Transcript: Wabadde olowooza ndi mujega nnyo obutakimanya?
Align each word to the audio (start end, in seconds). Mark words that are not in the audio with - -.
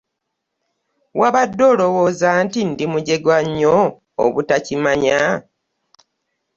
Wabadde 1.19 1.63
olowooza 1.71 2.29
ndi 2.45 2.83
mujega 2.93 3.37
nnyo 3.45 3.75
obutakimanya? 4.25 5.19